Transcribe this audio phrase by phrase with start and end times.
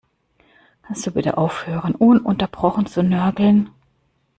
[0.81, 3.69] Kannst du bitte aufhören, ununterbrochen zu nörgeln?